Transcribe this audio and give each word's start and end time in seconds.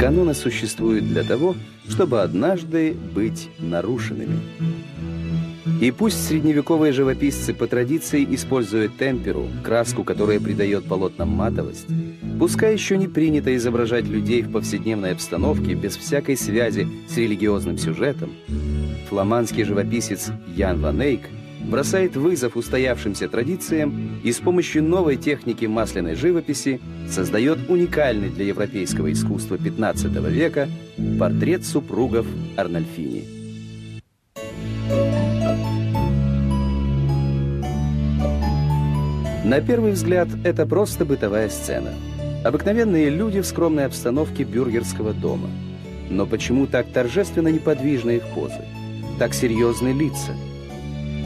Каноны 0.00 0.32
существуют 0.32 1.06
для 1.06 1.22
того, 1.22 1.54
чтобы 1.86 2.22
однажды 2.22 2.96
быть 3.14 3.50
нарушенными. 3.58 4.40
И 5.82 5.90
пусть 5.90 6.26
средневековые 6.26 6.94
живописцы 6.94 7.52
по 7.52 7.66
традиции 7.66 8.26
используют 8.30 8.96
темперу, 8.96 9.46
краску, 9.62 10.02
которая 10.02 10.40
придает 10.40 10.86
полотнам 10.86 11.28
матовость, 11.28 11.86
пускай 12.38 12.72
еще 12.72 12.96
не 12.96 13.08
принято 13.08 13.54
изображать 13.54 14.06
людей 14.06 14.40
в 14.40 14.50
повседневной 14.50 15.12
обстановке 15.12 15.74
без 15.74 15.98
всякой 15.98 16.38
связи 16.38 16.88
с 17.06 17.18
религиозным 17.18 17.76
сюжетом, 17.76 18.32
фламандский 19.10 19.64
живописец 19.64 20.30
Ян 20.56 20.80
Ван 20.80 21.02
Эйк 21.02 21.28
бросает 21.64 22.16
вызов 22.16 22.56
устоявшимся 22.56 23.28
традициям 23.28 24.20
и 24.22 24.32
с 24.32 24.38
помощью 24.38 24.82
новой 24.82 25.16
техники 25.16 25.66
масляной 25.66 26.14
живописи 26.14 26.80
создает 27.08 27.58
уникальный 27.68 28.30
для 28.30 28.46
европейского 28.46 29.12
искусства 29.12 29.56
XV 29.56 30.30
века 30.30 30.68
портрет 31.18 31.64
супругов 31.64 32.26
Арнольфини. 32.56 33.40
На 39.44 39.60
первый 39.60 39.92
взгляд, 39.92 40.28
это 40.44 40.64
просто 40.66 41.04
бытовая 41.04 41.48
сцена. 41.48 41.90
Обыкновенные 42.44 43.10
люди 43.10 43.40
в 43.40 43.46
скромной 43.46 43.86
обстановке 43.86 44.44
бюргерского 44.44 45.12
дома. 45.12 45.48
Но 46.08 46.26
почему 46.26 46.66
так 46.66 46.86
торжественно 46.92 47.48
неподвижны 47.48 48.16
их 48.16 48.22
позы? 48.34 48.64
Так 49.18 49.34
серьезны 49.34 49.92
лица? 49.92 50.34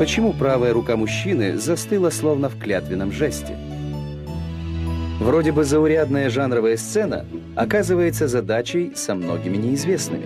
Почему 0.00 0.32
правая 0.32 0.72
рука 0.72 0.96
мужчины 0.96 1.58
застыла 1.58 2.08
словно 2.08 2.48
в 2.48 2.58
клятвенном 2.58 3.12
жесте? 3.12 3.54
Вроде 5.20 5.52
бы 5.52 5.62
заурядная 5.62 6.30
жанровая 6.30 6.78
сцена 6.78 7.26
оказывается 7.54 8.26
задачей 8.26 8.92
со 8.94 9.14
многими 9.14 9.58
неизвестными. 9.58 10.24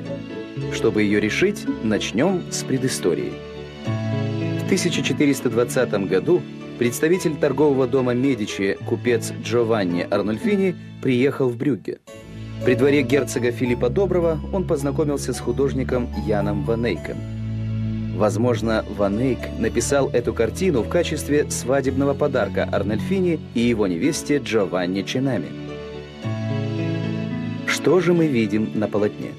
Чтобы 0.73 1.03
ее 1.03 1.19
решить, 1.19 1.67
начнем 1.83 2.45
с 2.53 2.63
предыстории. 2.63 3.33
В 4.61 4.67
1420 4.67 5.93
году 6.09 6.41
представитель 6.79 7.35
торгового 7.35 7.89
дома 7.89 8.15
Медичи, 8.15 8.79
купец 8.87 9.33
Джованни 9.43 10.07
Арнольфини, 10.09 10.77
приехал 11.03 11.49
в 11.49 11.57
Брюгге. 11.57 11.99
При 12.65 12.77
дворе 12.77 13.03
герцога 13.03 13.51
Филиппа 13.51 13.89
Доброго 13.89 14.39
он 14.53 14.69
познакомился 14.69 15.33
с 15.33 15.41
художником 15.41 16.09
Яном 16.29 16.63
Ванейком. 16.63 17.34
Возможно, 18.15 18.85
Ванейк 18.97 19.39
написал 19.59 20.09
эту 20.11 20.33
картину 20.33 20.83
в 20.83 20.89
качестве 20.89 21.51
свадебного 21.51 22.15
подарка 22.15 22.69
Арнольфини 22.71 23.41
и 23.55 23.61
его 23.61 23.87
невесте 23.87 24.39
Джованни 24.39 25.03
Чинами. 25.03 25.49
Что 27.67 28.01
же 28.01 28.13
мы 28.13 28.27
видим 28.27 28.71
на 28.75 28.89
полотне? 28.89 29.33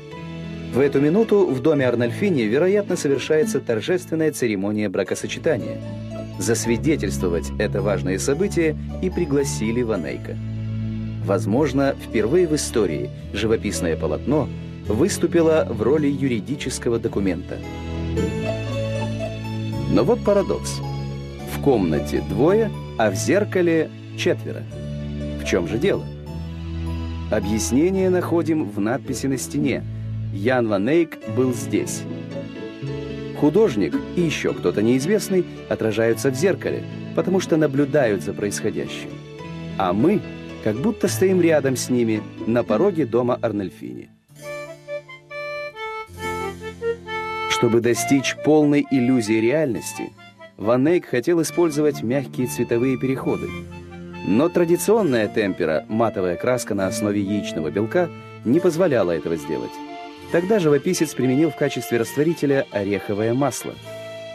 В 0.73 0.79
эту 0.79 0.99
минуту 0.99 1.45
в 1.45 1.61
доме 1.61 1.87
Арнольфини, 1.87 2.41
вероятно, 2.41 2.97
совершается 2.97 3.59
торжественная 3.59 4.31
церемония 4.31 4.89
бракосочетания– 4.89 5.79
Засвидетельствовать 6.37 7.51
это 7.59 7.81
важное 7.81 8.19
событие 8.19 8.75
и 9.01 9.09
пригласили 9.09 9.81
Ванейка. 9.81 10.35
Возможно, 11.23 11.95
впервые 12.03 12.47
в 12.47 12.55
истории 12.55 13.09
живописное 13.33 13.95
полотно 13.95 14.49
выступило 14.87 15.65
в 15.69 15.81
роли 15.81 16.07
юридического 16.07 16.99
документа. 16.99 17.57
Но 19.91 20.03
вот 20.03 20.23
парадокс. 20.23 20.81
В 21.53 21.61
комнате 21.61 22.21
двое, 22.27 22.69
а 22.97 23.11
в 23.11 23.15
зеркале 23.15 23.89
четверо. 24.17 24.63
В 25.41 25.45
чем 25.45 25.67
же 25.67 25.77
дело? 25.77 26.05
Объяснение 27.31 28.09
находим 28.09 28.69
в 28.69 28.79
надписи 28.79 29.27
на 29.27 29.37
стене. 29.37 29.83
Ян 30.33 30.67
Ван 30.67 30.87
Эйк 30.89 31.17
был 31.35 31.53
здесь. 31.53 32.03
Художник 33.39 33.95
и 34.15 34.21
еще 34.21 34.53
кто-то 34.53 34.81
неизвестный 34.81 35.45
отражаются 35.69 36.29
в 36.29 36.35
зеркале, 36.35 36.83
потому 37.15 37.39
что 37.39 37.57
наблюдают 37.57 38.23
за 38.23 38.33
происходящим. 38.33 39.09
А 39.77 39.93
мы 39.93 40.21
как 40.63 40.75
будто 40.75 41.07
стоим 41.07 41.41
рядом 41.41 41.75
с 41.75 41.89
ними 41.89 42.21
на 42.47 42.63
пороге 42.63 43.05
дома 43.05 43.37
Арнольфини. 43.41 44.09
Чтобы 47.65 47.81
достичь 47.81 48.35
полной 48.45 48.85
иллюзии 48.91 49.41
реальности, 49.41 50.11
Ван 50.55 50.87
Эйк 50.87 51.07
хотел 51.07 51.41
использовать 51.41 52.03
мягкие 52.03 52.45
цветовые 52.45 52.95
переходы. 52.95 53.49
Но 54.27 54.49
традиционная 54.49 55.27
темпера, 55.27 55.83
матовая 55.89 56.35
краска 56.35 56.75
на 56.75 56.85
основе 56.85 57.21
яичного 57.21 57.71
белка, 57.71 58.07
не 58.45 58.59
позволяла 58.59 59.13
этого 59.13 59.35
сделать. 59.35 59.71
Тогда 60.31 60.59
живописец 60.59 61.15
применил 61.15 61.49
в 61.49 61.55
качестве 61.55 61.97
растворителя 61.97 62.67
ореховое 62.69 63.33
масло 63.33 63.73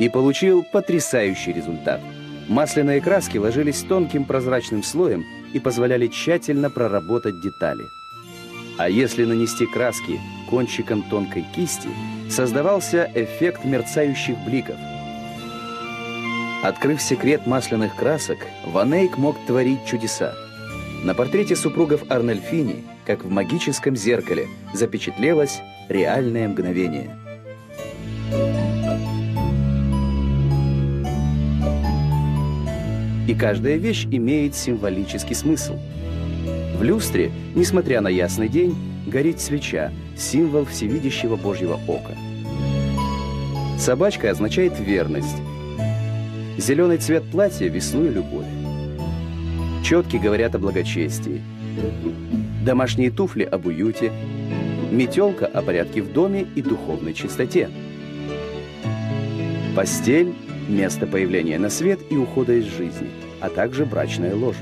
и 0.00 0.08
получил 0.08 0.64
потрясающий 0.72 1.52
результат. 1.52 2.00
Масляные 2.48 3.00
краски 3.00 3.38
ложились 3.38 3.84
тонким 3.84 4.24
прозрачным 4.24 4.82
слоем 4.82 5.24
и 5.52 5.60
позволяли 5.60 6.08
тщательно 6.08 6.68
проработать 6.68 7.41
детали. 7.41 7.84
А 8.76 8.88
если 8.91 9.24
нанести 9.24 9.66
краски 9.66 10.18
кончиком 10.50 11.03
тонкой 11.03 11.44
кисти, 11.55 11.88
создавался 12.28 13.11
эффект 13.15 13.65
мерцающих 13.65 14.37
бликов. 14.44 14.77
Открыв 16.62 17.00
секрет 17.00 17.47
масляных 17.47 17.97
красок, 17.97 18.38
Ванейк 18.66 19.16
мог 19.16 19.37
творить 19.47 19.87
чудеса. 19.87 20.34
На 21.05 21.15
портрете 21.15 21.56
супругов 21.56 22.03
Арнольфини, 22.10 22.84
как 23.06 23.25
в 23.25 23.31
магическом 23.31 23.97
зеркале, 23.97 24.47
запечатлелось 24.75 25.60
реальное 25.89 26.49
мгновение. 26.49 27.16
И 33.27 33.34
каждая 33.34 33.77
вещь 33.77 34.06
имеет 34.10 34.55
символический 34.55 35.34
смысл. 35.34 35.78
В 36.77 36.83
люстре, 36.83 37.31
несмотря 37.55 38.00
на 38.00 38.09
ясный 38.09 38.49
день, 38.49 38.77
горит 39.06 39.41
свеча, 39.41 39.93
символ 40.20 40.64
всевидящего 40.64 41.36
Божьего 41.36 41.81
ока. 41.86 42.14
Собачка 43.78 44.31
означает 44.31 44.78
верность. 44.78 45.36
Зеленый 46.58 46.98
цвет 46.98 47.25
платья– 47.31 47.69
весну 47.69 48.04
и 48.04 48.10
любовь. 48.10 48.47
Четки 49.82 50.16
говорят 50.16 50.54
о 50.54 50.59
благочестии. 50.59 51.42
Домашние 52.64 53.10
туфли 53.10 53.44
об 53.44 53.66
уюте, 53.66 54.12
метелка 54.91 55.47
о 55.47 55.62
порядке 55.62 56.03
в 56.03 56.12
доме 56.12 56.47
и 56.54 56.60
духовной 56.60 57.14
чистоте. 57.14 57.70
Постель– 59.75 60.34
место 60.69 61.06
появления 61.06 61.59
на 61.59 61.70
свет 61.70 62.00
и 62.10 62.16
ухода 62.16 62.53
из 62.53 62.64
жизни, 62.64 63.09
а 63.41 63.48
также 63.48 63.86
брачное 63.86 64.34
ложе. 64.34 64.60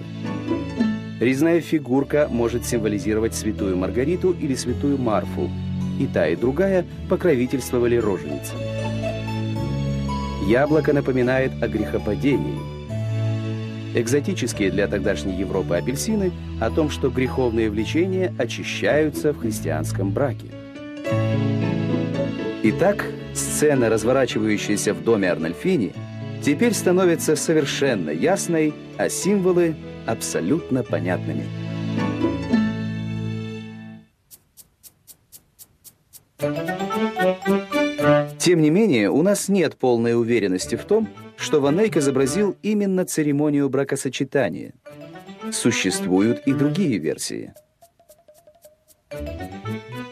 Резная 1.21 1.61
фигурка 1.61 2.29
может 2.31 2.65
символизировать 2.65 3.35
святую 3.35 3.77
Маргариту 3.77 4.33
или 4.33 4.55
святую 4.55 4.99
Марфу, 4.99 5.51
и 5.99 6.07
та, 6.07 6.29
и 6.29 6.37
другая 6.37 6.85
покровительствовали 7.09 7.97
роженицам. 7.97 8.59
Яблоко 10.47 10.93
напоминает 10.93 11.53
о 11.63 11.69
грехопадении– 11.69 12.59
экзотические 13.95 14.71
для 14.71 14.87
тогдашней 14.87 15.35
Европы 15.35 15.77
апельсины 15.77 16.33
о 16.61 16.71
том, 16.71 16.91
что 16.91 17.11
греховные 17.11 17.71
влечения 17.71 18.35
очищаются 18.39 19.33
в 19.33 19.39
христианском 19.39 20.11
браке. 20.11 20.47
Итак, 22.63 23.07
сцена, 23.35 23.89
разворачивающаяся 23.89 24.93
в 24.93 25.03
доме 25.03 25.31
Арнольфини, 25.31 25.93
теперь 26.43 26.75
становится 26.75 27.37
совершенно 27.37 28.11
ясной, 28.11 28.75
а 28.97 29.09
символы 29.09 29.75
абсолютно 30.09 30.83
понятными. 30.83 31.45
Тем 38.39 38.63
не 38.63 38.71
менее, 38.71 39.11
у 39.11 39.23
нас 39.23 39.49
нет 39.49 39.77
полной 39.77 40.19
уверенности 40.19 40.77
в 40.77 40.85
том, 40.85 41.09
что 41.37 41.61
Ван 41.61 41.79
изобразил 41.81 42.57
именно 42.63 43.05
церемонию 43.05 43.69
бракосочетания. 43.69 44.73
Существуют 45.53 46.43
и 46.47 46.53
другие 46.53 46.99
версии. 46.99 47.53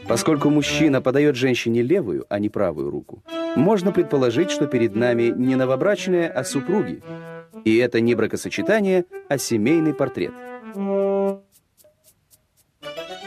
Поскольку 0.06 0.50
мужчина 0.50 1.00
подает 1.00 1.36
женщине 1.36 1.82
левую, 1.82 2.26
а 2.28 2.38
не 2.38 2.48
правую 2.48 2.90
руку, 2.90 3.22
можно 3.56 3.92
предположить, 3.92 4.50
что 4.50 4.66
перед 4.66 4.94
нами 4.94 5.32
не 5.36 5.56
новобрачные, 5.56 6.28
а 6.28 6.44
супруги. 6.44 7.02
И 7.66 7.76
это 7.76 8.00
не 8.00 8.14
бракосочетание, 8.14 9.04
а 9.28 9.36
семейный 9.36 9.92
портрет. 9.92 10.32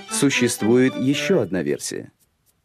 Существует 0.10 0.96
еще 0.96 1.44
одна 1.44 1.62
версия. 1.62 2.12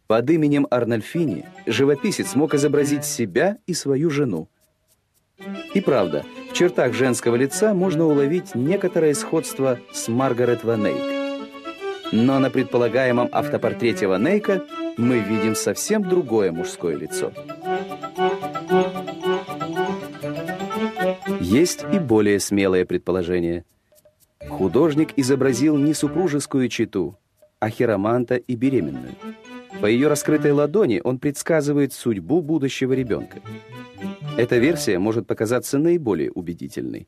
Под 0.06 0.30
именем 0.30 0.66
Арнольфини 0.70 1.44
живописец 1.66 2.34
мог 2.34 2.54
изобразить 2.54 3.04
себя 3.04 3.58
и 3.66 3.74
свою 3.74 4.08
жену, 4.08 4.48
и 5.74 5.80
правда, 5.80 6.24
в 6.50 6.52
чертах 6.52 6.94
женского 6.94 7.36
лица 7.36 7.74
можно 7.74 8.06
уловить 8.06 8.54
некоторое 8.54 9.14
сходство 9.14 9.78
с 9.92 10.08
Маргарет 10.08 10.62
Ван 10.62 10.86
Эйк. 10.86 11.42
Но 12.12 12.38
на 12.38 12.50
предполагаемом 12.50 13.28
автопортрете 13.32 14.06
Ван 14.06 14.26
Эйка 14.26 14.64
мы 14.96 15.18
видим 15.18 15.56
совсем 15.56 16.08
другое 16.08 16.52
мужское 16.52 16.96
лицо. 16.96 17.32
Есть 21.54 21.84
и 21.92 22.00
более 22.00 22.40
смелое 22.40 22.84
предположение. 22.84 23.64
Художник 24.48 25.10
изобразил 25.14 25.76
не 25.76 25.94
супружескую 25.94 26.68
чету, 26.68 27.16
а 27.60 27.70
хироманта 27.70 28.34
и 28.34 28.56
беременную. 28.56 29.12
По 29.80 29.86
ее 29.86 30.08
раскрытой 30.08 30.50
ладони 30.50 31.00
он 31.04 31.20
предсказывает 31.20 31.92
судьбу 31.92 32.42
будущего 32.42 32.92
ребенка. 32.92 33.38
Эта 34.36 34.56
версия 34.56 34.98
может 34.98 35.28
показаться 35.28 35.78
наиболее 35.78 36.32
убедительной. 36.32 37.06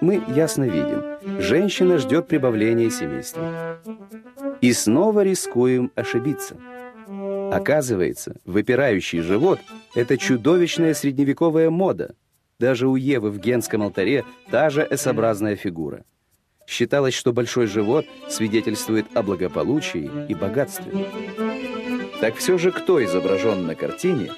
Мы 0.00 0.20
ясно 0.34 0.64
видим, 0.64 1.40
женщина 1.40 1.98
ждет 1.98 2.26
прибавления 2.26 2.90
семейства. 2.90 3.78
И 4.60 4.72
снова 4.72 5.22
рискуем 5.22 5.92
ошибиться. 5.94 6.56
Оказывается, 7.52 8.40
выпирающий 8.44 9.20
живот– 9.20 9.60
это 9.94 10.18
чудовищная 10.18 10.94
средневековая 10.94 11.70
мода. 11.70 12.16
Даже 12.58 12.86
у 12.88 12.96
Евы 12.96 13.30
в 13.30 13.38
генском 13.38 13.82
алтаре 13.82 14.24
та 14.50 14.70
же 14.70 14.86
S-образная 14.88 15.56
фигура. 15.56 16.04
Считалось, 16.66 17.14
что 17.14 17.32
большой 17.32 17.66
живот 17.66 18.06
свидетельствует 18.28 19.06
о 19.14 19.22
благополучии 19.22 20.10
и 20.28 20.34
богатстве. 20.34 21.06
Так 22.20 22.36
все 22.36 22.56
же 22.56 22.72
кто 22.72 23.04
изображен 23.04 23.66
на 23.66 23.74
картине, 23.74 24.30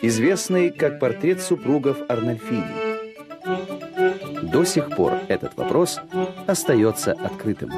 известный 0.00 0.70
как 0.70 1.00
портрет 1.00 1.40
супругов 1.40 1.98
Арнольфини? 2.08 2.92
До 4.42 4.64
сих 4.64 4.90
пор 4.90 5.14
этот 5.28 5.56
вопрос 5.56 5.98
остается 6.46 7.12
открытым. 7.12 7.72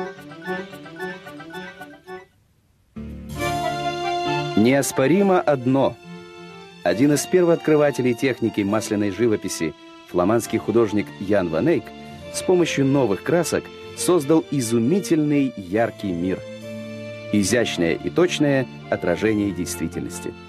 Неоспоримо 4.57 5.41
одно. 5.41 5.97
Один 6.83 7.13
из 7.13 7.25
первооткрывателей 7.27 8.15
техники 8.15 8.61
масляной 8.61 9.11
живописи, 9.11 9.73
фламандский 10.15 10.59
художник 10.59 11.07
Ян 11.19 11.49
Ван 11.49 11.67
Эйк, 11.67 11.83
с 12.33 12.41
помощью 12.41 12.87
новых 12.87 13.25
красок 13.25 13.65
создал 13.97 14.45
изумительный 14.53 15.53
яркий 15.57 16.13
мир. 16.13 16.39
Изящное 17.33 17.95
и 17.95 18.11
точное 18.11 18.67
отражение 18.91 19.51
действительности– 19.51 20.33